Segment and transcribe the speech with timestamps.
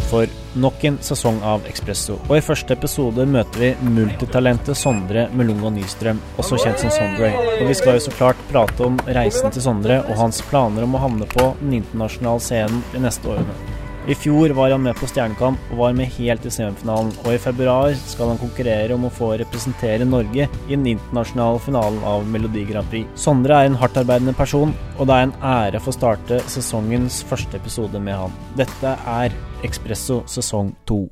[0.00, 0.26] Duket for
[0.60, 2.16] nok en sesong av Ekspresso.
[2.28, 7.32] Og i første episode møter vi multitalentet Sondre Melungo Nystrøm, også kjent som Sondre.
[7.58, 10.96] Og vi skal jo så klart prate om reisen til Sondre og hans planer om
[10.96, 13.69] å havne på den internasjonale scenen de neste årene.
[14.08, 17.40] I fjor var han med på Stjernekamp og var med helt i semifinalen, og i
[17.42, 22.62] februar skal han konkurrere om å få representere Norge i den internasjonale finalen av Melodi
[22.70, 23.10] Grand Prix.
[23.20, 27.60] Sondre er en hardtarbeidende person, og det er en ære å få starte sesongens første
[27.60, 28.40] episode med han.
[28.56, 29.36] Dette er
[29.68, 31.02] Ekspresso sesong to.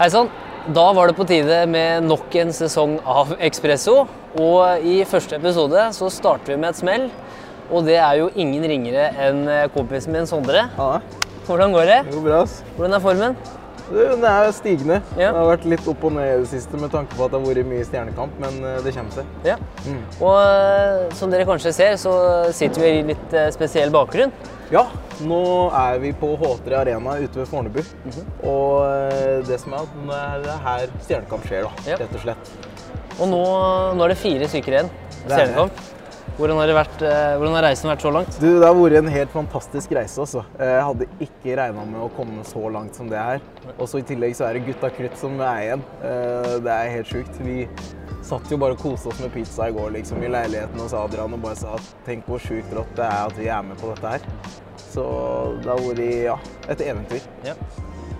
[0.00, 0.32] Hei sann.
[0.72, 4.06] Da var det på tide med nok en sesong av Ekspresso.
[4.40, 7.08] Og i første episode så starter vi med et smell.
[7.68, 9.44] Og det er jo ingen ringere enn
[9.76, 10.66] kompisen min Sondre.
[10.76, 11.00] Ja,
[11.48, 12.02] Hvordan går det?
[12.10, 12.42] det går bra.
[12.44, 12.60] ass.
[12.76, 13.36] Hvordan er formen?
[13.88, 14.98] Det Den er stigende.
[15.16, 15.30] Ja.
[15.32, 17.38] Det har vært litt opp og ned i det siste med tanke på at det
[17.40, 19.30] har vært mye stjernekamp, men eh, det kommer seg.
[19.48, 19.54] Ja.
[19.86, 20.02] Mm.
[20.20, 22.12] Og eh, som dere kanskje ser, så
[22.52, 24.34] sitter vi i litt eh, spesiell bakgrunn.
[24.68, 24.82] Ja,
[25.24, 25.40] nå
[25.72, 27.80] er vi på H3 Arena ute ved Fornebu.
[27.80, 28.26] Mhm.
[28.44, 31.96] Og eh, det som er at nå er det her stjernekamp skjer, da, Ja.
[32.04, 32.52] rett og slett.
[33.18, 33.40] Og nå,
[33.96, 34.92] nå er det fire stykker igjen.
[35.24, 35.32] Er.
[35.32, 35.80] Stjernekamp.
[36.38, 38.36] Hvordan har, det vært, eh, hvordan har reisen vært så langt?
[38.38, 40.20] Du, Det har vært en helt fantastisk reise.
[40.22, 40.44] Også.
[40.62, 43.40] Jeg hadde ikke regna med å komme så langt som det her.
[43.74, 45.82] Og så I tillegg så er det gutta krutt som er igjen.
[45.98, 47.40] Eh, Det er helt sjukt.
[47.42, 47.66] Vi
[48.22, 51.34] satt jo bare og koste oss med pizza i går liksom, i leiligheten hos Adrian
[51.34, 53.90] og bare sa at tenk hvor sjukt rått det er at vi er med på
[53.94, 54.20] dette her.
[54.78, 55.02] Så
[55.62, 57.26] det har vært ja, et eventyr.
[57.44, 57.54] Ja.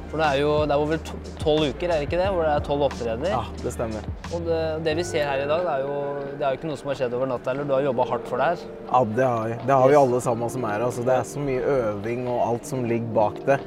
[0.08, 1.00] For det er jo det er over
[1.42, 2.28] tolv uker, er det ikke det?
[2.32, 3.32] Hvor det er tolv opptredener.
[3.34, 4.06] Ja, det stemmer.
[4.32, 5.96] Og det, det vi ser her i dag, det er, jo,
[6.32, 7.52] det er jo ikke noe som har skjedd over natta.
[7.52, 8.62] Eller du har jobba hardt for det her.
[8.88, 9.58] Ja, det har vi.
[9.68, 10.86] Det har vi alle sammen som er her.
[10.88, 13.58] Altså, det er så mye øving og alt som ligger bak det.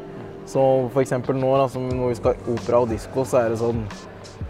[0.49, 1.13] Så f.eks.
[1.29, 3.83] nå da, når vi skal opera og disko, så er det sånn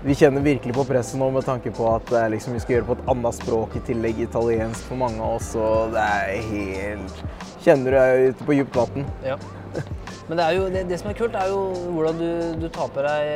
[0.02, 2.80] Vi kjenner virkelig på presset nå med tanke på at det er liksom, vi skal
[2.80, 5.52] gjøre på et annet språk, i tillegg italiensk for mange av oss.
[5.60, 7.26] Og det er helt
[7.62, 9.12] Kjenner du deg ute på dypt vann.
[9.28, 9.36] Ja.
[10.32, 11.58] Men det, er jo, det, det som er kult, er jo
[11.92, 12.28] hvordan du,
[12.62, 13.32] du, tar på deg,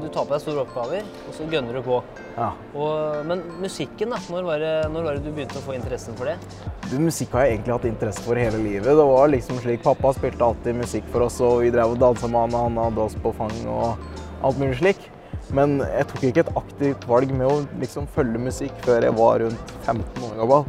[0.00, 1.98] du tar på deg store oppgaver, og så gønner du på.
[2.32, 2.46] Ja.
[2.72, 4.20] Og, men musikken, da?
[4.32, 6.38] Når var, det, når var det du begynte å få interessen for det?
[6.86, 8.88] Du, musikk har jeg egentlig hatt interesse for hele livet.
[8.88, 12.32] Det var liksom slik, Pappa spilte alltid musikk for oss, og vi drev og dansa
[12.32, 14.00] med han, og han hadde oss på fang og
[14.40, 15.04] alt mulig slik.
[15.52, 19.44] Men jeg tok ikke et aktivt valg med å liksom følge musikk før jeg var
[19.44, 20.64] rundt 15 år gammel.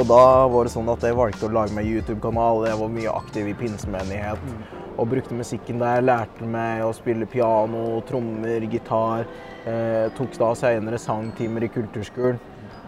[0.00, 0.20] Og da
[0.50, 2.66] var det sånn at jeg valgte å lage meg YouTube-kanal.
[2.66, 6.04] Jeg var mye aktiv i pinsemenighet og brukte musikken der.
[6.04, 9.26] Lærte meg å spille piano, trommer, gitar.
[9.66, 12.40] Eh, tok da senere sangtimer i kulturskolen.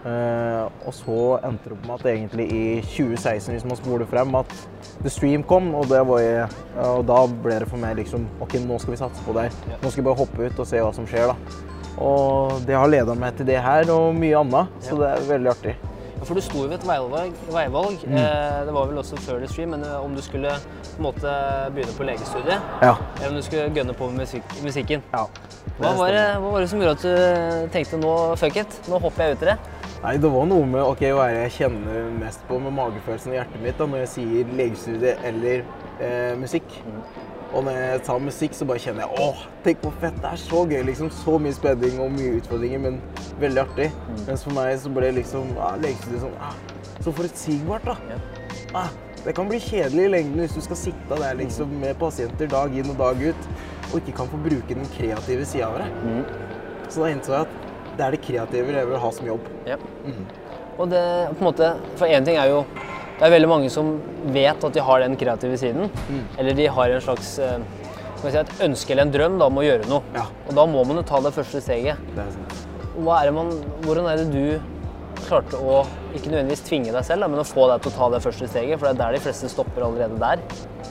[0.03, 4.35] Eh, og så endte det opp med at egentlig i 2016, hvis man spoler frem,
[4.35, 4.55] at
[5.05, 5.71] The Stream kom.
[5.79, 6.49] Og, det var jeg,
[6.83, 9.49] og da ble det for meg liksom OK, nå skal vi satse på det.
[9.49, 9.79] her.
[9.79, 11.71] Nå skal vi bare hoppe ut og se hva som skjer, da.
[12.03, 15.53] Og det har leda meg til det her og mye annet, så det er veldig
[15.53, 15.79] artig.
[16.23, 17.33] For du sto jo ved et veivalg.
[17.51, 18.05] veivalg.
[18.07, 20.53] Eh, det var vel også før det stream, men eh, om du skulle
[21.03, 21.33] måte
[21.75, 22.95] begynne på legestudiet, Ja.
[23.19, 25.03] eller om du skulle gønne på med musik musikken.
[25.13, 25.27] ja.
[25.79, 28.99] Hva var, det, hva var det som gjorde at du tenkte nå, fuck it, nå
[29.01, 29.57] hopper jeg ut i det?
[30.03, 33.63] Nei, det var noe med okay, hva jeg kjenner mest på med magefølelsen i hjertet
[33.63, 35.63] mitt da, når jeg sier legestudie eller
[36.03, 36.77] eh, musikk.
[37.53, 40.41] Og når jeg tar musikk, så bare kjenner jeg åh, tenk hvor fett, det er
[40.41, 40.81] så gøy.
[40.89, 43.01] liksom Så mye spenning og mye utfordringer, men
[43.43, 43.89] veldig artig.
[44.27, 46.57] Mens for meg så ble liksom ah, lekestudio sånn ah,
[47.05, 48.21] Så forutsigbart, da.
[48.79, 48.93] Ah,
[49.23, 52.73] det kan bli kjedelig i lengden hvis du skal sitte der liksom med pasienter dag
[52.75, 53.51] inn og dag ut,
[53.91, 55.91] og ikke kan få bruke den kreative sida av det.
[56.89, 57.61] Så da innså jeg at
[57.99, 59.53] det er det kreative jeg vil ha som jobb.
[59.69, 59.77] Ja.
[60.81, 61.03] Og det,
[61.37, 61.69] på en måte,
[62.01, 62.63] for én ting er jo
[63.23, 63.93] Det er veldig mange som
[64.35, 65.93] vet at de har den kreative siden.
[66.43, 67.61] Eller de har en slags eh,
[68.19, 70.03] si, et ønske eller en drøm da, om å gjøre noe.
[70.17, 70.25] Ja.
[70.49, 72.01] Og da må man jo ta det første steget.
[72.17, 73.53] Det er er man,
[73.85, 75.85] hvordan er det du klarte å
[76.17, 78.49] ikke nødvendigvis tvinge deg selv, da, men å få deg til å ta det første
[78.51, 78.81] steget?
[78.81, 80.43] For det er der de fleste stopper allerede der.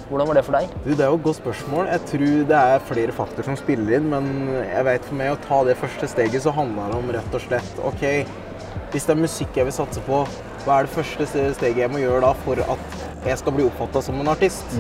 [0.08, 0.72] Hvordan var det for deg?
[0.86, 1.90] Du, det er jo et godt spørsmål.
[1.92, 4.32] Jeg tror det er flere faktorer som spiller inn, men
[4.70, 7.44] jeg vet for meg å ta det første steget, så handler det om rett og
[7.44, 8.08] slett OK,
[8.96, 10.24] hvis det er musikk jeg vil satse på,
[10.66, 11.26] hva er det første
[11.58, 14.78] steget jeg må gjøre da for at jeg skal bli oppfatta som en artist?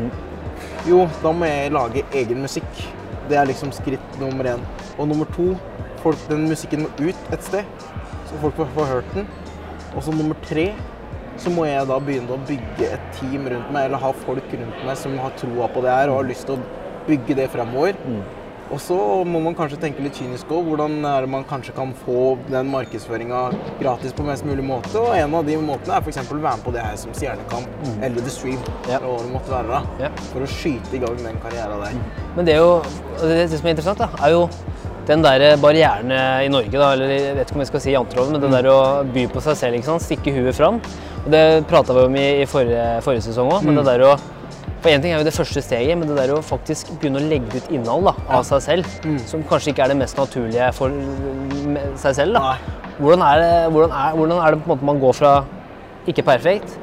[0.86, 2.84] Jo, da må jeg lage egen musikk.
[3.30, 4.62] Det er liksom skritt nummer én.
[5.00, 5.56] Og nummer to,
[6.04, 7.88] folk, den musikken må ut et sted,
[8.30, 9.30] så folk får, hørt den.
[9.96, 10.68] Og så nummer tre,
[11.42, 14.86] så må jeg da begynne å bygge et team rundt meg, eller ha folk rundt
[14.86, 17.98] meg som har troa på det her og har lyst til å bygge det fremover.
[18.72, 18.98] Og så
[19.28, 20.70] må man kanskje tenke litt kynisk òg.
[20.70, 23.42] Hvordan er det man kanskje kan få den markedsføringa
[23.82, 24.94] gratis på mest mulig måte?
[25.02, 26.22] Og en av de måtene er f.eks.
[26.24, 28.62] å være med på det her som Stjernekamp eller The Stream.
[28.88, 29.02] Yep.
[29.02, 30.24] eller det måtte være da, yep.
[30.32, 32.00] For å skyte i gang den karrieren der.
[32.38, 32.74] Men det er jo,
[33.20, 34.48] det, det som er interessant, da, er jo
[35.10, 38.38] den der barrieren i Norge, da, eller jeg vet ikke om jeg skal si janteloven,
[38.38, 38.82] men det der å
[39.12, 40.06] by på seg selv, ikke sant?
[40.06, 40.80] stikke huet fram.
[41.26, 44.14] Og det prata vi om i, i forrige, forrige sesong òg, men det der å
[44.82, 47.28] For én ting er jo det første steget, men det der å faktisk begynne å
[47.30, 49.20] legge ut innhold da, av seg selv, Mm.
[49.30, 50.90] som kanskje ikke er det mest naturlige for
[52.02, 52.34] seg selv.
[52.34, 52.40] Da.
[52.40, 52.58] Nei.
[53.02, 55.34] Hvordan, er det, hvordan, er, hvordan er det på en måte man går fra
[56.10, 56.74] ikke perfekt,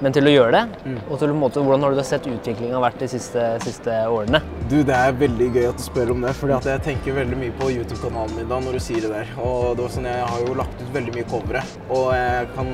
[0.00, 0.62] men til å gjøre det?
[0.86, 0.98] Mm.
[1.10, 4.40] Og til, på en måte, hvordan har du sett utviklinga vært de siste, siste årene?
[4.70, 7.54] Du, Det er veldig gøy at du spør om det, at jeg tenker veldig mye
[7.58, 9.32] på YouTube-kanalen min da når du sier det der.
[9.42, 12.70] Og det var sånn, Jeg har jo lagt ut veldig mye covere, og jeg kan,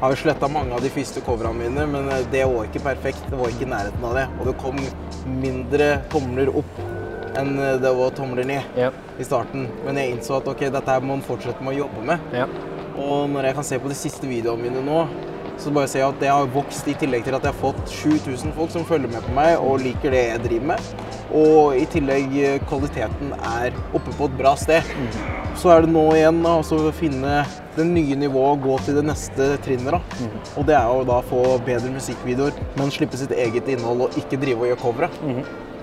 [0.00, 3.24] har jo sletta mange av de første coverne mine, men eh, det var ikke perfekt.
[3.30, 4.26] Det var ikke i nærheten av det.
[4.38, 4.78] Og det kom
[5.42, 6.78] mindre tomler opp
[7.38, 8.90] enn eh, det var tomler ned Ja.
[9.18, 9.66] i starten.
[9.86, 12.30] Men jeg innså at ok, dette må man fortsette med å jobbe med.
[12.34, 12.46] Ja.
[12.98, 15.02] Og når jeg kan se på de siste videoene mine nå,
[15.58, 17.90] så bare ser jeg at det har vokst i tillegg til at jeg har fått
[17.90, 20.90] 7000 folk som følger med på meg og liker det jeg driver med.
[21.34, 24.86] Og i tillegg eh, kvaliteten er oppe på et bra sted.
[25.58, 26.60] Så er det nå igjen å
[26.94, 27.40] finne
[27.78, 29.94] det nye nivået gå til det neste trinnet.
[29.94, 30.00] da.
[30.58, 34.40] Og det er jo da få bedre musikkvideoer, men slippe sitt eget innhold og ikke
[34.42, 35.10] drive og gjøre covere.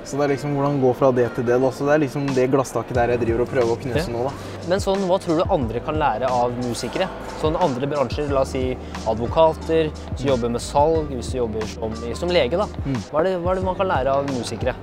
[0.06, 1.56] Så det er liksom hvordan gå fra det til det.
[1.64, 1.70] da.
[1.74, 4.34] Så det er liksom det glasstaket der jeg driver og prøver å knuse nå, da.
[4.70, 7.08] Men sånn, hva tror du andre kan lære av musikere?
[7.42, 8.78] Sånn andre bransjer, la oss si
[9.10, 12.60] advokater, hvis du jobber med salg, hvis du jobber som, som lege.
[12.62, 12.68] da.
[13.10, 14.76] Hva er, det, hva er det man kan lære av musikere?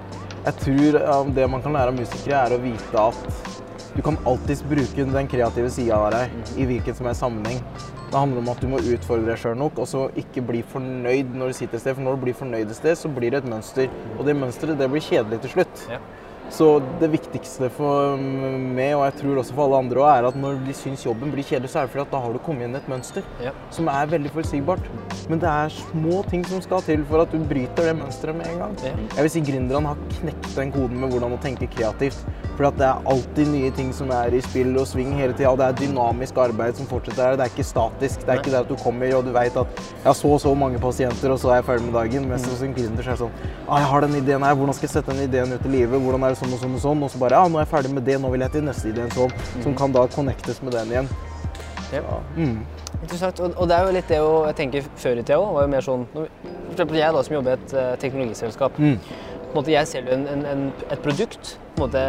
[0.43, 0.99] Jeg tror
[1.38, 3.62] det man kan lære av musikere, er å vite at
[3.97, 7.61] du kan alltids bruke den kreative sida av deg i hvilken som helst sammenheng.
[8.12, 11.33] Det handler om at du må utfordre deg sjøl nok, og så ikke bli fornøyd
[11.37, 11.97] når du sitter et sted.
[11.97, 13.93] For når du blir fornøyd et sted, så blir det et mønster.
[14.19, 15.87] Og det mønsteret det blir kjedelig til slutt.
[15.93, 16.00] Ja.
[16.53, 16.67] Så
[17.01, 20.59] det viktigste for meg, og jeg tror også for alle andre, også, er at når
[20.67, 22.77] de syns jobben blir kjedelig, så er det fordi at da har du kommet inn
[22.77, 23.53] i et mønster Ja.
[23.73, 24.85] som er veldig forutsigbart.
[25.31, 28.47] Men det er små ting som skal til for at du bryter det mønsteret med
[28.53, 28.77] en gang.
[28.85, 28.93] Ja.
[29.17, 32.21] Jeg vil si gründerne har knekt den koden med hvordan å tenke kreativt.
[32.59, 35.49] For at det er alltid nye ting som er i spill og sving hele tida.
[35.55, 37.37] Og det er dynamisk arbeid som fortsetter her.
[37.41, 38.27] Det er ikke statisk.
[38.27, 40.41] Det er ikke det at du kommer og du vet at jeg har så og
[40.45, 42.29] så mange pasienter, og så er jeg ferdig med dagen.
[42.29, 43.33] Mens hos en gründer så er det sånn
[43.69, 45.97] ah, jeg har den ideen her, hvordan skal jeg sette den ideen ut i livet?
[46.03, 47.05] Hvordan er det sånn og sånn og sånn?
[47.06, 48.91] Og så bare ja, nå er jeg ferdig med det, nå vil jeg til neste
[48.91, 49.35] ideen sånn.
[49.65, 51.11] Som kan da connectes med den igjen.
[51.93, 52.21] Ja.
[52.37, 52.62] Mm.
[53.03, 53.41] Interessant.
[53.43, 55.67] Og, og det er jo litt det å jeg tenker før i tida òg, var
[55.67, 58.79] jo mer sånn For eksempel jeg da som jobber i et uh, teknologiselskap.
[58.81, 58.97] Mm.
[59.53, 61.56] På en måte, jeg selger en, en, en, et produkt.
[61.77, 62.05] På en måte,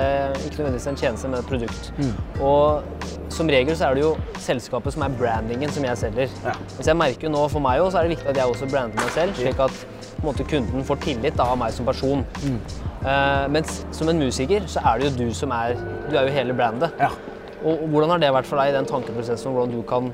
[0.46, 1.90] ikke nødvendigvis en tjeneste, men et produkt.
[1.98, 2.14] Mm.
[2.48, 4.14] Og som regel så er det jo
[4.46, 6.38] selskapet som er brandingen som jeg selger.
[6.46, 6.56] Ja.
[6.78, 8.70] Hvis jeg merker jo nå for meg også, så er det viktig at jeg også
[8.72, 9.84] brander meg selv, slik at
[10.26, 12.24] måte, kunden får tillit da, av meg som person.
[12.44, 12.60] Mm.
[13.04, 15.74] Uh, mens som en musiker så er det jo du som er
[16.08, 16.94] Du er jo hele brandet.
[17.02, 17.12] Ja.
[17.64, 20.12] Og, og hvordan har det vært for deg i den tankeprosessen om hvordan du kan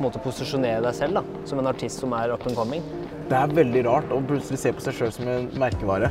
[0.00, 2.84] måte, posisjonere deg selv da, som en artist som er up and coming?
[3.30, 6.10] Det er veldig rart å plutselig se på seg sjøl som en merkevare.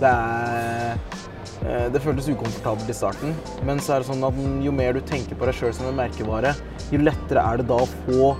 [0.00, 0.94] Det er
[1.64, 3.34] eh, Det føltes ukomfortabelt i starten,
[3.66, 5.98] men så er det sånn at jo mer du tenker på deg sjøl som en
[5.98, 6.54] merkevare,
[6.92, 8.32] jo lettere er det da å få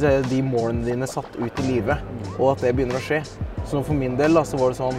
[0.00, 1.98] de målene dine satt ut i livet,
[2.38, 3.22] og at det begynner å skje.
[3.68, 4.96] Så for min del da, så var det sånn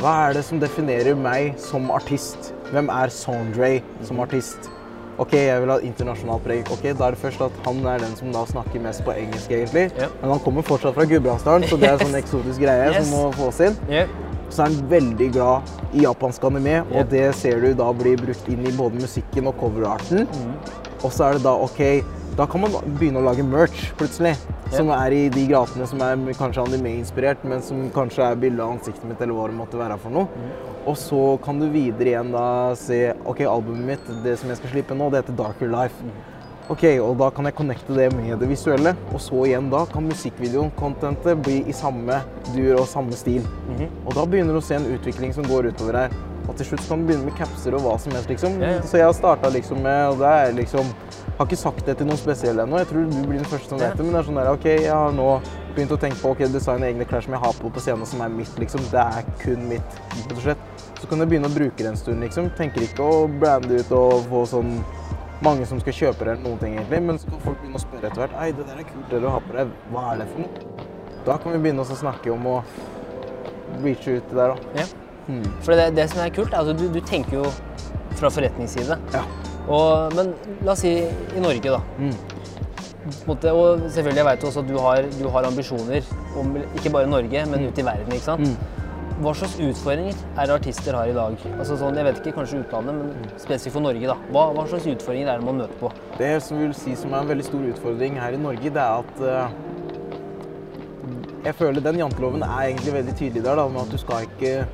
[0.00, 2.52] Hva er det som definerer meg som artist?
[2.72, 3.70] Hvem er Sondre
[4.04, 4.68] som artist?
[5.16, 6.66] Ok, jeg vil ha internasjonalt preg.
[6.74, 9.48] Ok, Da er det først at han er den som da snakker mest på engelsk,
[9.54, 9.92] egentlig.
[9.96, 10.08] Ja.
[10.20, 13.06] Men han kommer fortsatt fra Gudbrandsdalen, så det er en sånn eksotisk greie Yes.
[13.08, 13.76] som må fås inn.
[13.88, 14.06] Ja.
[14.50, 15.62] Så er han veldig glad
[15.94, 19.56] i japansk anime, og det ser du da blir brukt inn i både musikken og
[19.62, 20.26] coverarten.
[20.26, 20.54] Mm.
[21.04, 21.80] Og så er det da OK,
[22.34, 24.34] da kan man begynne å lage merch plutselig.
[24.74, 28.74] Som er i de gatene som er kanskje anime-inspirert, men som kanskje er bilde av
[28.74, 30.26] ansiktet mitt eller hva det måtte være for noe.
[30.32, 30.72] Mm.
[30.90, 32.46] Og så kan du videre igjen da
[32.78, 36.00] se OK, albumet mitt, det som jeg skal slippe nå, det heter Darker Life.
[36.02, 36.16] Mm.
[36.72, 40.06] Ok, og da kan jeg connecte det med det visuelle, og så igjen da kan
[40.08, 42.22] musikkvideoen, contentet, bli i samme
[42.54, 43.44] dur og samme stil.
[43.68, 43.90] Mhm.
[44.06, 46.16] Og da begynner du å se en utvikling som går utover her.
[46.44, 48.58] Og til slutt kan du begynne med capser og hva som helst, liksom.
[48.60, 48.80] Ja, ja.
[48.84, 50.90] Så jeg har starta liksom med, og det er liksom
[51.34, 53.80] Har ikke sagt det til noen spesielle ennå, jeg tror du blir den første som
[53.80, 55.30] vet det, men det er sånn der, OK, jeg har nå
[55.74, 58.22] begynt å tenke på ok, designe egne klær som jeg har på på scenen som
[58.22, 58.84] er mitt, liksom.
[58.92, 60.84] Det er kun mitt, rett og slett.
[61.00, 62.52] Så kan jeg begynne å bruke det en stund, liksom.
[62.60, 64.76] Tenker ikke å brande ut og få sånn
[65.42, 67.02] mange som skal kjøpe det eller noen ting, egentlig.
[67.10, 68.36] Men så kan folk begynne å spørre etter hvert.
[68.38, 69.72] Ei, det der er kult, det du har på deg.
[69.90, 70.90] Hva er det for noe?
[71.26, 72.58] Da kan vi begynne å snakke om å
[73.82, 74.84] reache ut det der, da.
[74.84, 75.03] Ja.
[75.64, 77.48] For det, det som er kult, er at du, du tenker jo
[78.18, 78.98] fra forretningsside.
[79.14, 79.24] Ja.
[79.64, 81.80] Og, men la oss si i Norge, da.
[81.98, 82.14] Mm.
[83.28, 86.06] Måte, og selvfølgelig jeg vet også at du har, du har ambisjoner
[86.40, 88.12] om ikke bare Norge, men ut i verden.
[88.16, 88.48] ikke sant?
[88.48, 88.84] Mm.
[89.22, 91.36] Hva slags utfordringer er det artister har i dag?
[91.54, 94.08] Altså sånn, jeg vet ikke, Kanskje utlandet, men spesifikt for Norge.
[94.10, 94.16] da.
[94.34, 95.92] Hva, hva slags utfordringer er det man møter på?
[96.18, 99.04] Det som vil si som er en veldig stor utfordring her i Norge, det er
[99.04, 99.46] at uh,
[101.44, 104.66] Jeg føler den janteloven er egentlig veldig tydelig der, da, med at du skal ikke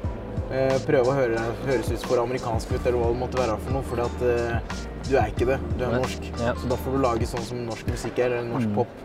[0.86, 3.84] prøve å høre, høres ut for amerikansk ut, eller hva det måtte være for noe,
[3.90, 5.58] fordi at eh, du er ikke det.
[5.78, 6.26] Du er norsk.
[6.40, 6.54] Ja.
[6.58, 8.74] Så da får du lage sånn som norsk musikk er, eller norsk Mm.
[8.74, 8.98] pop.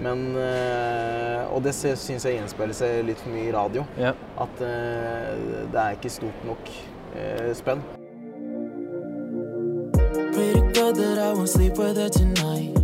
[0.00, 3.84] Men uh, Og det syns jeg gjenspeiler seg litt for mye i radio.
[3.96, 4.10] Ja.
[4.42, 6.70] At uh, det er ikke stort nok
[7.14, 7.78] eh, spenn.
[10.34, 12.74] Pray to God that I won't sleep with tonight.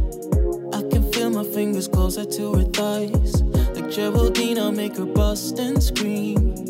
[0.73, 3.43] I can feel my fingers closer to her thighs.
[3.75, 6.70] Like Geraldine, I'll make her bust and scream.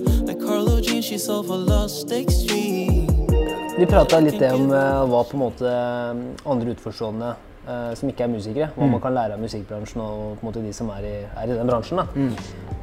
[3.79, 6.21] Vi prata litt om eh, hva på en måte eh,
[6.53, 10.45] andre utenforstående eh, som ikke er musikere, hva man kan lære av musikkbransjen og på
[10.45, 11.99] en måte de som er i, er i den bransjen.
[11.99, 12.07] da.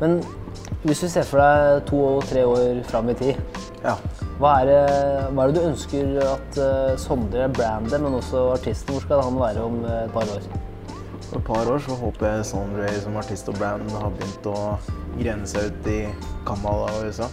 [0.02, 0.18] Men
[0.84, 3.40] hvis du ser for deg to-tre år fram i tid,
[3.86, 3.96] Ja.
[4.42, 4.82] hva er, det,
[5.32, 6.58] hva er det du ønsker at
[7.00, 10.44] Sondre, brandet, men også artisten, hvor skal han være om et par år?
[11.36, 14.60] Et par år så håper jeg Sondre som artist og brand har begynt å
[15.18, 15.98] grene seg ut i
[16.48, 17.28] Canada og USA.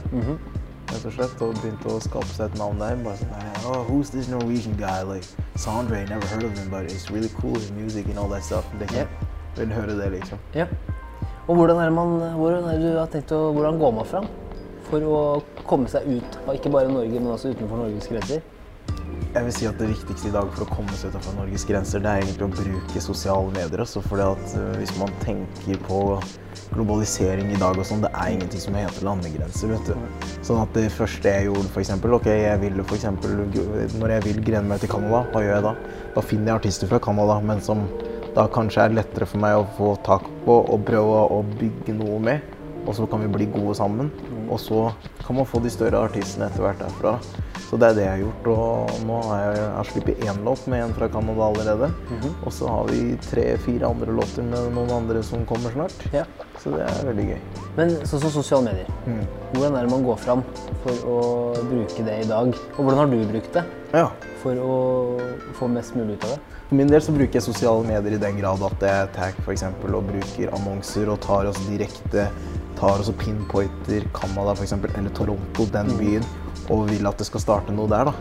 [0.90, 2.98] Rett og slett, og begynt å skape seg et navn der.
[3.04, 5.04] Bare sånn oh, who's this Norwegian guy?
[5.06, 8.42] Like, Sondre, never heard of him, but it's really cool, his music and all that
[8.42, 8.66] stuff.
[8.80, 9.06] Det kan,
[9.56, 10.42] vil høre det, liksom.
[10.54, 10.66] Ja.
[11.46, 14.26] Og hvordan er det man, hvordan er du har tenkt å, hvordan går man fram
[14.88, 15.22] for å
[15.68, 18.42] komme seg ut av ikke bare Norge, men også utenfor Norges grenser?
[19.34, 21.98] Jeg vil si at det viktigste i dag for å komme seg utenfor Norges grenser,
[22.04, 23.80] det er egentlig å bruke sosiale medier.
[23.82, 25.98] Altså, fordi at øh, hvis man tenker på
[26.70, 30.30] globalisering i dag og sånn, det er ingenting som heter landegrenser, vet du.
[30.46, 33.34] Sånn at det første jeg gjorde, for eksempel, ok, jeg ville for eksempel,
[33.98, 35.76] når jeg vil grene meg til Canada, hva gjør jeg da?
[36.14, 37.82] Da finner jeg artister fra Canada, men som
[38.38, 42.22] da kanskje er lettere for meg å få tak på og prøve å bygge noe
[42.22, 42.53] med.
[42.84, 44.10] Og så kan vi bli gode sammen.
[44.50, 44.92] Og så
[45.26, 47.18] kan man få de større artistene etter hvert derfra.
[47.64, 48.50] Så det er det jeg har gjort.
[48.54, 51.92] Og nå har jeg, jeg sluppet én låt med en fra Canada allerede.
[52.44, 55.96] Og så har vi tre-fire andre låter med noen andre som kommer snart.
[56.12, 56.26] Ja.
[56.60, 57.40] Så det er veldig gøy.
[57.76, 58.92] Men sånn som sosiale medier.
[59.54, 60.42] Hvordan er det man går fram
[60.82, 61.18] for å
[61.68, 62.50] bruke det i dag?
[62.75, 64.08] Og hvordan har du brukt det Ja.
[64.42, 65.20] for å
[65.58, 66.38] få mest mulig ut av det?
[66.68, 69.52] For min del så bruker jeg sosiale medier i den grad at jeg tag for
[69.52, 72.28] eksempel, og bruker annonser og tar oss direkte
[72.76, 76.25] tar også pinpointer Canada for eksempel, eller Toronto, den byen,
[76.70, 78.04] og vil at det skal starte noe der.
[78.11, 78.14] da.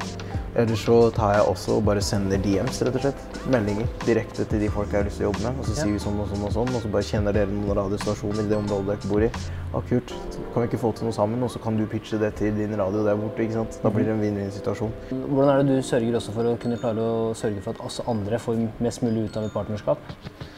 [0.56, 3.22] Eller så tar jeg også og bare sender DMs, rett og slett.
[3.50, 5.60] Meldinger direkte til de folk jeg har lyst til å jobbe med.
[5.60, 7.74] Og så sier vi sånn og sånn og sånn, og så bare kjenner dere noen
[7.80, 9.32] radiostasjoner i det området dere bor i.
[9.74, 10.14] Ja, kult.
[10.54, 11.42] Kan vi ikke få til noe sammen?
[11.44, 13.42] Og så kan du pitche det til din radio der borte.
[13.42, 13.80] ikke sant?
[13.82, 14.94] Da blir det en vinn-vinn-situasjon.
[15.10, 18.00] Hvordan er det du sørger også for å kunne klare å sørge for at oss
[18.08, 19.98] andre får mest mulig ut av et partnerskap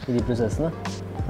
[0.06, 0.72] i de prosessene?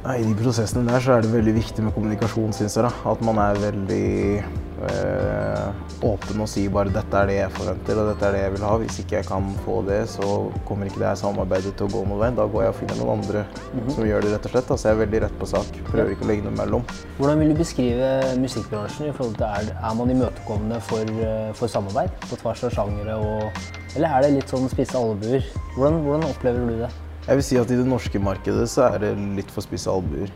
[0.07, 2.87] Nei, I de prosessene der så er det veldig viktig med kommunikasjon, syns jeg.
[2.87, 2.93] da.
[3.11, 4.45] At man er veldig
[4.87, 5.71] øh,
[6.07, 8.65] åpen og sier bare 'dette er det jeg forventer, og dette er det jeg vil
[8.69, 8.77] ha'.
[8.83, 12.05] Hvis ikke jeg kan få det, så kommer ikke det her samarbeidet til å gå
[12.07, 12.31] noen vei.
[12.37, 13.45] Da går jeg og finner noen andre
[13.89, 14.71] som gjør det, rett og slett.
[14.71, 15.67] Altså, jeg er veldig rett på sak.
[15.91, 16.87] Prøver ikke å legge noe mellom.
[17.19, 21.69] Hvordan vil du beskrive musikkbransjen i forhold til er, er man imøtekommende for, eh, for
[21.69, 23.53] samarbeid på tvers av sjangere og
[23.97, 25.45] Eller er det litt sånn spisse albuer?
[25.77, 26.89] Hvordan, hvordan opplever du det?
[27.27, 30.29] Jeg vil si at i det norske markedet så er det litt for spisse albuer.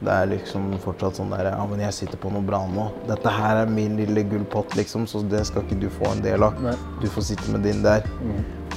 [0.00, 2.90] Det er liksom fortsatt sånn der Ja, men jeg sitter på noe bra nå.
[3.08, 6.42] Dette her er min lille gullpott, liksom, så det skal ikke du få en del
[6.42, 6.56] av.
[6.60, 6.74] Nei.
[7.02, 8.02] Du får sitte med din der.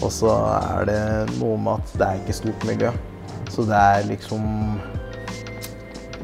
[0.03, 1.01] Og så er det
[1.39, 2.91] noe med at det er ikke stort miljø.
[3.49, 4.43] Så det er liksom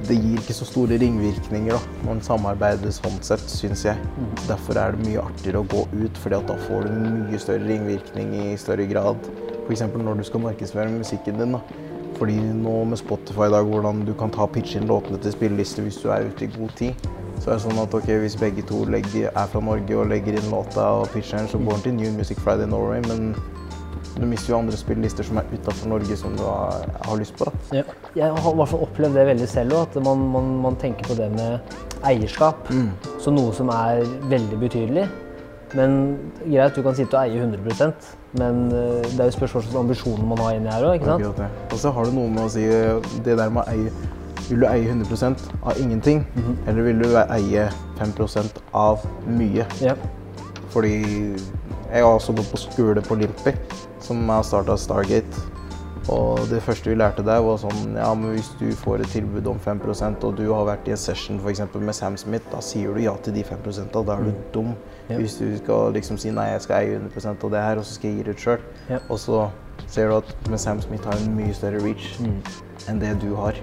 [0.08, 4.00] Det gir ikke så store ringvirkninger da, når man samarbeider sånn sett, syns jeg.
[4.48, 6.98] Derfor er det mye artigere å gå ut, fordi da får du
[7.29, 9.29] mye større ringvirkning i større grad.
[9.67, 9.86] F.eks.
[9.93, 11.58] når du skal markedsføre musikken din.
[11.58, 11.62] da.
[12.17, 15.86] Fordi nå med Spotify i dag, hvordan du kan ta pitche inn låtene til spillelister
[15.86, 17.08] hvis du er ute i god tid.
[17.41, 20.38] Så er det sånn at ok, hvis begge to legger, er fra Norge og legger
[20.38, 23.31] inn låta og pitcher den, så går den til New Music Friday Norway, men
[24.18, 27.48] du mister jo andre spillelister som er utafor Norge som du har, har lyst på.
[27.48, 27.82] da.
[27.82, 27.84] Ja.
[28.15, 31.08] Jeg har i hvert fall opplevd det veldig selv òg, at man, man, man tenker
[31.08, 31.75] på det med
[32.08, 32.72] eierskap
[33.22, 35.06] som noe som er veldig betydelig.
[35.77, 36.01] Men
[36.44, 40.27] greit, du kan sitte og eie 100% men eh, det er jo spørsmål om ambisjonen
[40.27, 41.08] man har inni her òg.
[41.72, 42.63] Og så har det noe med å si
[43.25, 43.91] det der med å eie
[44.48, 46.25] Vil du eie 100% av ingenting,
[46.68, 49.63] eller vil du eie 5% av mye?
[49.80, 49.94] Ja.
[50.74, 53.53] Fordi jeg har også gått på skole på Limpi,
[54.03, 55.48] som har starta Stargate.
[56.10, 59.46] Og det første vi lærte der, var sånn Ja, men hvis du får et tilbud
[59.51, 62.62] om 5% og du har vært i en session for eksempel med Sam Smith, da
[62.65, 64.74] sier du ja til de 5% Da er du dum.
[65.12, 65.17] Yep.
[65.20, 68.00] Hvis du skal liksom si nei, jeg skal eie 100% av det her, og så
[68.00, 68.67] skal jeg gi det ut sjøl.
[68.89, 69.10] Yep.
[69.10, 69.48] Og så
[69.88, 72.15] ser du at med Sam Smith har en mye større reach
[72.89, 73.60] enn det du har.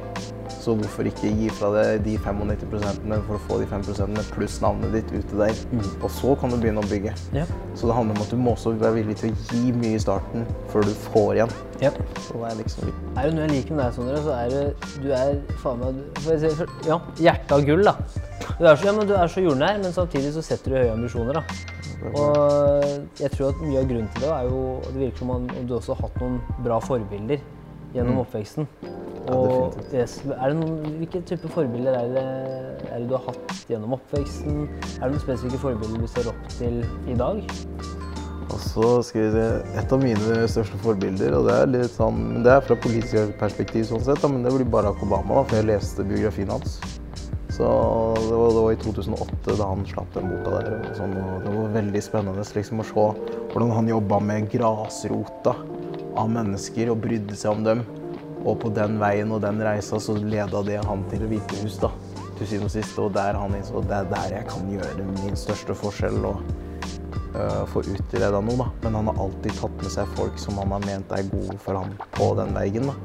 [0.58, 4.96] Så hvorfor ikke gi fra deg de 95% for å få de 5% pluss navnet
[4.96, 5.60] ditt ute der.
[6.02, 7.12] Og så kan du begynne å bygge.
[7.36, 7.44] Ja.
[7.78, 10.02] Så det handler om at du må også være villig til å gi mye i
[10.02, 11.54] starten før du får igjen.
[11.84, 11.92] ja.
[12.26, 14.64] Så det er liksom Er det noe jeg liker med deg, Sondre, så er det
[15.02, 17.94] Du er faen meg for, si, Ja, hjertet av gull, da.
[18.58, 20.92] Du er, så, ja, men du er så jordnær, men samtidig så setter du høye
[20.96, 21.44] ambisjoner, da.
[22.12, 25.46] Og jeg tror at mye av grunnen til det er jo Det virker som om
[25.66, 26.36] du også har hatt noen
[26.66, 27.40] bra forbilder
[27.94, 28.68] gjennom oppveksten.
[29.28, 32.26] Og ja, yes, det noen, hvilke type forbilder er det,
[32.88, 34.66] er det du har hatt gjennom oppveksten?
[34.96, 37.42] Er det noen spesifikke forbilder du ser opp til i dag?
[38.58, 43.36] Se, Et av mine største forbilder, og det er litt sånn, det er fra politisk
[43.38, 46.78] perspektiv, sånn sett, men det blir Barack Obama, da, for jeg leste biografien hans.
[47.58, 47.66] Så
[48.22, 50.76] det var, det var i 2008 da han slapp den boka der.
[50.78, 53.06] Og sånn, og det var veldig spennende liksom, å se
[53.50, 55.56] hvordan han jobba med grasrota
[56.18, 57.82] av mennesker og brydde seg om dem.
[58.44, 61.80] Og på den veien og den reisa så leda det han til Det hvite hus,
[61.82, 61.90] da,
[62.38, 62.98] til syvende og sist.
[63.02, 66.24] Og der han innså det er der jeg kan gjøre min største forskjell.
[66.24, 66.42] og
[67.34, 68.68] uh, få utreda noe, da.
[68.84, 71.80] Men han har alltid tatt med seg folk som han har ment er gode for
[71.80, 72.88] ham på den veien.
[72.90, 72.96] da.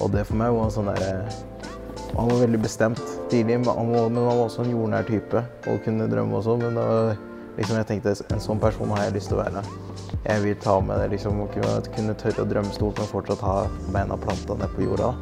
[0.00, 1.26] Og det for meg var sånn derre
[2.12, 3.00] Han var veldig bestemt
[3.32, 6.58] tidlig, men han var, men han var også en jordnær type og kunne drømme også.
[6.60, 7.14] Men var,
[7.56, 9.62] liksom, jeg tenkte en sånn person har jeg lyst til å være.
[10.22, 13.44] Jeg vil ta med det liksom, å kunne, kunne tørre å drømme stort, men fortsatt
[13.46, 13.56] ha
[13.94, 15.12] beina planta ned på jorda.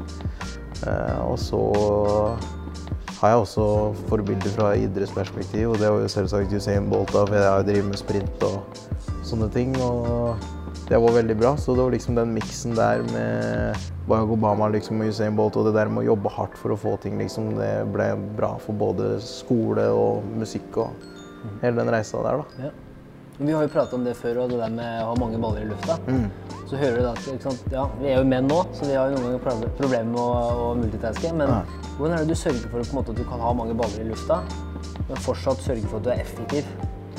[0.87, 1.63] Eh, og så
[3.21, 3.67] har jeg også
[4.09, 7.69] forbilder fra idrettsperspektiv, og det var jo selvsagt Usain Bolt, da, for jeg har jo
[7.69, 8.81] drevet med sprint og
[9.29, 9.77] sånne ting.
[9.85, 10.49] og
[10.91, 13.77] det var veldig bra, så det var liksom den miksen der med
[14.09, 16.79] Barack Obama liksom, og Usain Bolt og det der med å jobbe hardt for å
[16.83, 21.05] få ting, liksom, det ble bra for både skole og musikk og
[21.63, 22.65] hele den reisa der, da.
[22.67, 22.90] Ja.
[23.41, 25.65] Vi har jo pratet om det før, og det der med å ha mange baller
[25.65, 25.97] i lufta.
[26.69, 27.63] Så hører du da at ikke sant?
[27.73, 30.27] Ja, Vi er jo menn nå, så vi har jo noen ganger problemer med å,
[30.67, 31.33] å multitaske.
[31.35, 31.63] Men Ja.
[31.97, 34.43] hvordan er det du sørger for måte, at du kan ha mange baller i lufta,
[35.09, 36.69] men fortsatt sørge for at du er effektiv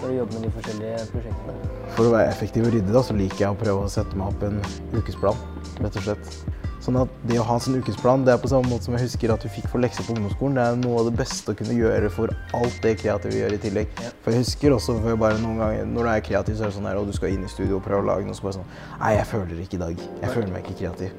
[0.02, 1.58] når du jobber med de forskjellige prosjektene?
[1.98, 4.28] For å være effektiv og ryddig, da, så liker jeg å prøve å sette meg
[4.30, 4.62] opp en
[4.94, 5.42] ukesplan,
[5.82, 6.61] rett og slett.
[6.82, 9.04] Sånn at det å ha en sånn ukesplan, det er på samme måte som jeg
[9.06, 10.56] husker at du fikk for lekser på ungdomsskolen.
[10.58, 13.54] Det er noe av det beste å kunne gjøre for alt det kreative vi gjør
[13.54, 13.92] i tillegg.
[14.24, 16.78] For jeg husker også for bare noen ganger, når du er kreativ, så er det
[16.80, 18.58] sånn her, og du skal inn i studio og prøve å lage noe, så bare
[18.58, 20.04] sånn, nei, jeg føler ikke i dag.
[20.26, 21.14] Jeg føler meg ikke kreativ.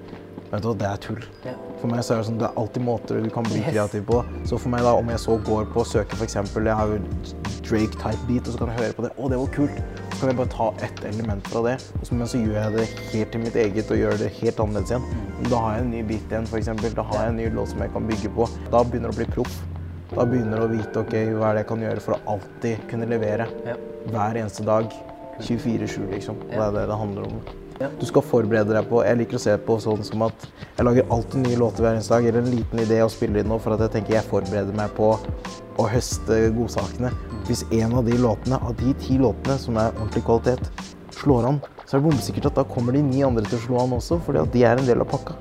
[0.53, 1.23] Vet du hva, det er tull.
[1.47, 1.55] Ja.
[1.81, 3.71] For meg så er det sånn, det er alltid måter du kan bli Yes.
[3.71, 4.19] kreativ på.
[4.45, 6.99] Så for meg da, om jeg så går på å søke eksempel, jeg har jo
[7.67, 9.83] Drake-type beat, og så kan jeg høre på det, å, det var kult.
[10.13, 12.75] Så kan jeg bare ta ett element fra det, og så, men så gjør jeg
[12.77, 15.07] det helt til mitt eget, og gjør det helt annerledes igjen.
[15.51, 16.97] Da har jeg en ny beat igjen, eksempel.
[16.99, 18.49] Da har jeg en ny låt som jeg kan bygge på.
[18.75, 19.59] Da begynner det å bli proff.
[20.13, 22.87] Da begynner du å vite, ok, hva er det jeg kan gjøre for å alltid
[22.91, 23.49] kunne levere.
[23.65, 23.79] Ja.
[24.13, 24.93] Hver eneste dag.
[25.41, 26.39] 24-7, liksom.
[26.45, 27.62] Og det er det det handler om.
[28.01, 31.11] Du skal forberede deg på Jeg liker å se på sånn som at jeg lager
[31.15, 33.75] alltid nye låter hver eneste dag, eller en liten idé å spille inn nå, for
[33.75, 35.13] at jeg tenker jeg forbereder meg på
[35.81, 37.13] å høste godsakene.
[37.49, 41.61] Hvis en av de låtene, av de ti låtene som er ordentlig kvalitet, slår an,
[41.85, 44.17] så er det bombesikkert at da kommer de ni andre til å slå an også,
[44.25, 45.37] fordi at de er en del av pakka.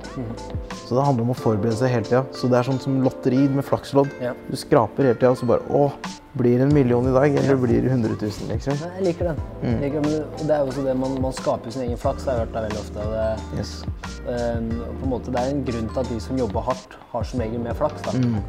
[0.84, 2.25] Så det handler om å forberede seg hele tida.
[2.36, 4.12] Så det er sånn som lotteri med flakslodd.
[4.49, 5.86] Du skraper hele tida, og så bare Å,
[6.34, 8.74] blir det en million i dag, eller blir det 100 000, liksom?
[8.96, 9.41] Jeg liker den.
[9.63, 10.12] Jeg liker den.
[10.12, 12.48] det- Det er jo også det man, man skaper sin egen flaks, det har jeg
[12.48, 13.00] hørt deg veldig ofte.
[13.12, 13.84] Det, Yes.
[14.28, 17.24] um, på en måte, det er en grunn til at de som jobber hardt, har
[17.24, 18.02] som regel mer flaks.
[18.02, 18.12] Da.
[18.17, 18.41] Mm.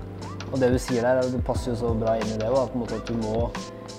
[0.53, 3.07] Og det du sier der, det passer jo så bra inn i det òg, at,
[3.07, 3.51] du, må,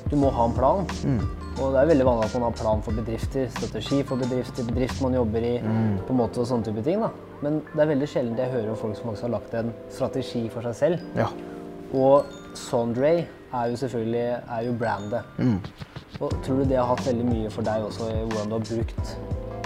[0.10, 0.86] du må ha en plan.
[1.04, 1.20] Mm.
[1.60, 5.02] Og det er veldig vanlig at man har plan for bedrifter, strategi for bedrifter, bedrift
[5.02, 7.02] man jobber i, på en måte og sånne type ting.
[7.02, 7.10] da.
[7.42, 10.50] Men det er veldig sjelden jeg hører om folk som faktisk har lagt en strategi
[10.50, 11.00] for seg selv.
[11.18, 11.28] Ja.
[11.94, 12.26] Og
[12.58, 13.14] Sondre
[13.54, 14.26] er jo selvfølgelig
[14.58, 15.22] er jo brandet.
[16.20, 18.68] Og tror du det har hatt veldig mye for deg også i hvordan du har
[18.70, 19.16] brukt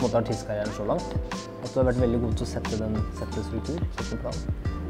[0.02, 1.14] måte, artistkarrieren så langt?
[1.64, 4.42] At du har vært veldig god til å sette, den, sette struktur, sette plan?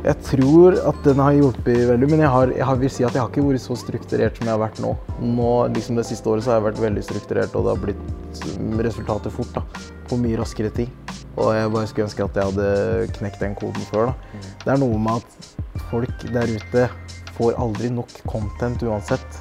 [0.05, 3.23] Jeg tror at den har hjulpet veldig, men jeg, har, jeg vil si at jeg
[3.23, 4.93] har ikke vært så strukturert som jeg har vært nå.
[5.23, 8.43] Nå, liksom Det siste året så har jeg vært veldig strukturert, og det har blitt
[8.61, 9.57] mm, resultater fort.
[9.57, 11.13] da, På mye raskere tid.
[11.37, 14.11] Og jeg bare skulle ønske at jeg hadde knekt den koden før.
[14.11, 14.43] da.
[14.63, 16.87] Det er noe med at folk der ute
[17.37, 19.39] får aldri nok content uansett.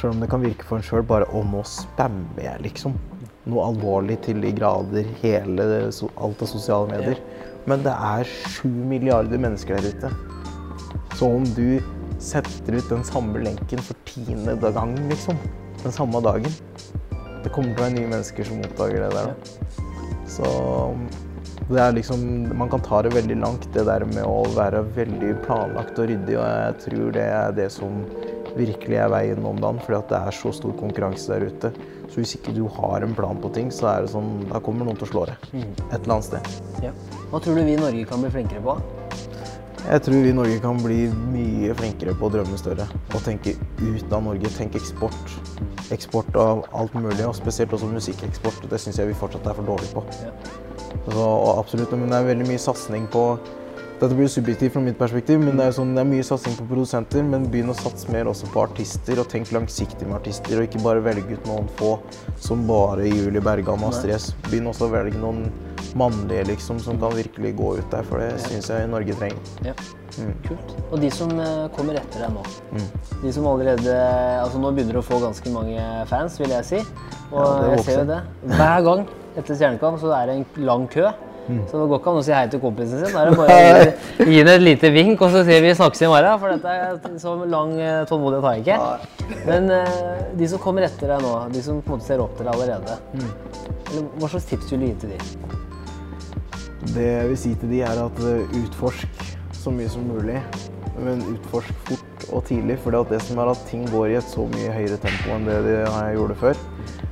[0.00, 2.96] Selv om det kan virke for en sjøl bare Å, nå spammer jeg, liksom.
[3.50, 7.20] Noe alvorlig til de grader hele alt av sosiale medier.
[7.68, 10.12] Men det er sju milliarder mennesker der ute.
[11.16, 11.80] Så om du
[12.20, 15.38] setter ut den samme lenken for tiende gang, liksom,
[15.80, 16.52] den samme dagen
[17.40, 19.30] Det kommer til å være nye mennesker som oppdager det der.
[20.28, 20.48] Så
[21.68, 22.22] det er liksom
[22.58, 26.36] Man kan ta det veldig langt, det der med å være veldig planlagt og ryddig,
[26.38, 28.04] og jeg tror det er det som
[28.56, 31.72] virkelig er veien om dagen, fordi at det er så stor konkurranse der ute.
[32.10, 34.88] Så hvis ikke du har en plan på ting, så er det sånn Da kommer
[34.88, 35.50] noen til å slå deg.
[35.54, 36.56] Et eller annet sted.
[36.82, 36.94] Ja.
[37.30, 38.80] Hva tror du vi i Norge kan bli flinkere på?
[39.80, 40.98] Jeg tror vi i Norge kan bli
[41.32, 44.50] mye flinkere på å drømme større og tenke ut av Norge.
[44.58, 45.36] Tenke eksport.
[45.94, 48.66] Eksport av alt mulig, og spesielt også musikkeksport.
[48.70, 50.04] Det syns jeg vi fortsatt er for dårlige på.
[50.26, 50.34] Ja.
[51.06, 53.24] Så, og absolutt, men det er veldig mye satsing på
[54.00, 56.64] Dette blir subjektivt fra mitt perspektiv, men det er, sånn, det er mye satsing på
[56.70, 57.20] produsenter.
[57.20, 60.56] Men begynn å satse mer også på artister, og tenk langsiktig med artister.
[60.56, 61.90] Og ikke bare velge ut noen få
[62.40, 64.30] som bare Julie Bergan og Astrid S.
[64.46, 65.50] Begynn også å velge noen
[66.00, 68.08] mannlige, liksom, som kan virkelig gå ut der.
[68.08, 69.52] For det syns jeg Norge trenger.
[69.68, 69.76] Ja.
[70.16, 70.32] Mm.
[70.48, 70.74] Kult.
[70.88, 72.48] Og de som eh, kommer etter deg nå.
[72.72, 72.90] Mm.
[73.20, 73.94] De som allerede
[74.40, 76.84] Altså nå begynner du å få ganske mange fans, vil jeg si.
[77.30, 78.22] Og Ja, jeg ser jo det.
[78.48, 81.06] Hver gang etter Stjernekamp så er det en lang kø.
[81.50, 81.62] Mm.
[81.66, 83.14] Så det går ikke an å si hei til kompisen sin.
[83.14, 86.02] Da er det bare å gi- ham et lite vink, og så sier vi snakkes
[86.04, 86.36] i morgen.
[86.42, 89.40] For dette er så lang eh, tålmodighet har jeg ikke.
[89.48, 92.36] Men uh, de som kommer etter deg nå, de som på en måte ser opp
[92.38, 92.98] til deg allerede,
[93.90, 94.04] Mm.
[94.20, 95.18] hva slags tips vil du gi til de?
[96.94, 99.24] Det jeg vil si til de, er at eh, utforsk
[99.60, 100.38] så mye som mulig.
[101.00, 104.26] Men utforsk fort og tidlig, for det, det som er at ting går i et
[104.30, 105.76] så mye høyere tempo enn det de
[106.14, 106.60] gjorde før.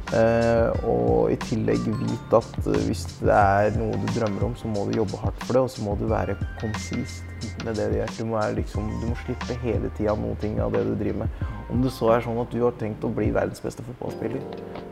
[0.08, 4.70] Eh, og i tillegg vit at eh, hvis det er noe du drømmer om, så
[4.70, 7.26] må du jobbe hardt for det, og så må du være konsist
[7.66, 8.14] med det du gjør.
[8.16, 11.44] Du må, liksom, du må slippe hele tida noen ting av det du driver med.
[11.68, 14.40] Om det så er sånn at du har tenkt å bli verdens beste fotballspiller,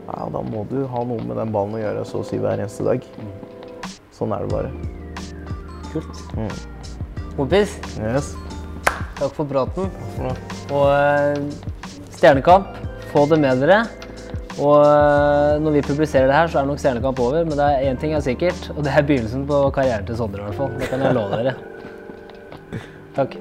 [0.05, 2.61] ja, da må du ha noe med den ballen å gjøre så å si hver
[2.61, 3.09] eneste dag.
[4.13, 4.69] Sånn er det bare.
[5.93, 6.21] Kult.
[6.37, 6.53] Mm.
[7.37, 8.35] Kompis, Yes.
[9.17, 9.89] takk for praten.
[10.69, 11.37] Og uh,
[12.17, 12.77] Stjernekamp,
[13.11, 13.83] få det med dere.
[14.57, 17.43] Og eh, når vi publiserer det her, så er nok Stjernekamp over.
[17.45, 20.41] Men det er én ting er sikkert, og det er begynnelsen på karrieren til Sondre,
[20.41, 20.73] i hvert fall.
[20.81, 21.53] Det kan jeg love dere.
[23.17, 23.37] Takk.